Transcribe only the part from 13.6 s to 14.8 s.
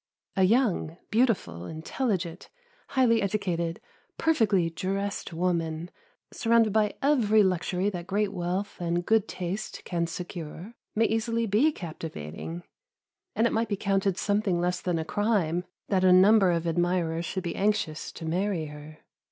be counted something